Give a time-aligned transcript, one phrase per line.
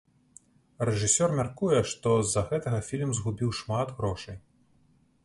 [0.87, 4.37] Рэжысёр мяркуе, што з-за гэтага фільм згубіў шмат грошай.